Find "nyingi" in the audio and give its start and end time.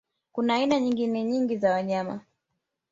1.23-1.57